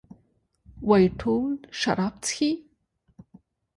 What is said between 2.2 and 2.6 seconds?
چښي؟